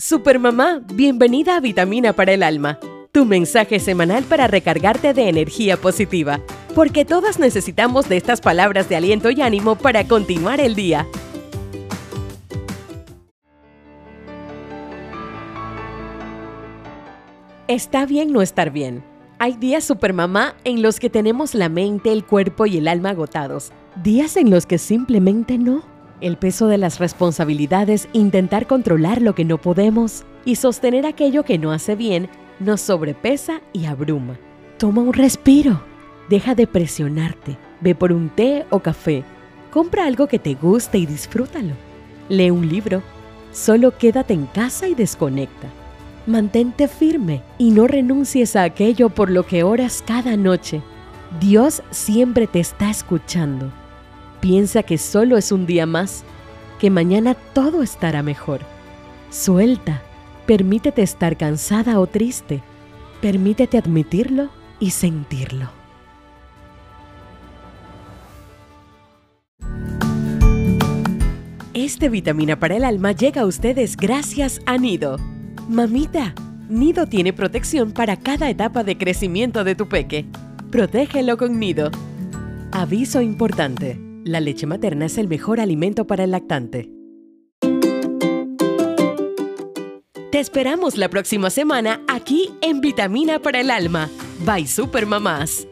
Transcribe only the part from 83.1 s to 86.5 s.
importante. La leche materna es el mejor alimento para el